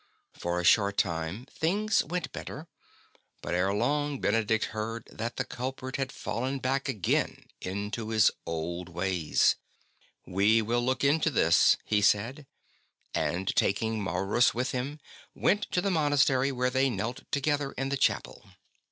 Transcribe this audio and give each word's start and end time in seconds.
For 0.33 0.59
a 0.59 0.63
short 0.63 0.97
time 0.97 1.45
things 1.45 2.03
went 2.03 2.31
better; 2.31 2.67
but 3.43 3.53
ere 3.53 3.71
long 3.71 4.19
Benedict 4.19 4.65
heard 4.73 5.05
that 5.11 5.35
the 5.35 5.45
culprit 5.45 5.97
had 5.97 6.11
fallen 6.11 6.57
back 6.57 6.89
again 6.89 7.45
into 7.61 8.09
his 8.09 8.31
old 8.47 8.89
ways. 8.89 9.57
*' 9.91 10.25
We 10.37 10.59
will 10.59 10.83
look 10.83 11.03
into 11.03 11.29
this/' 11.29 11.77
he 11.85 12.01
said, 12.01 12.47
and, 13.13 13.55
taking 13.55 14.01
Maurus 14.01 14.55
with 14.55 14.71
him, 14.71 14.99
went 15.35 15.69
to 15.69 15.81
the 15.81 15.91
monastery, 15.91 16.51
where 16.51 16.71
they 16.71 16.89
knelt 16.89 17.21
together 17.31 17.71
in 17.73 17.89
the 17.89 17.95
chapel. 17.97 18.49